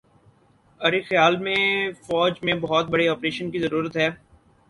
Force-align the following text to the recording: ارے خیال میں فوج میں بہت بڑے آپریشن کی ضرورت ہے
ارے 0.81 0.99
خیال 1.01 1.33
میں 1.37 1.61
فوج 2.05 2.33
میں 2.43 2.53
بہت 2.61 2.85
بڑے 2.89 3.07
آپریشن 3.09 3.51
کی 3.51 3.59
ضرورت 3.59 3.97
ہے 3.97 4.09